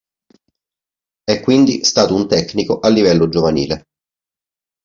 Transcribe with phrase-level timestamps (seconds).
[1.23, 3.83] È quindi stato un tecnico a livello giovanile.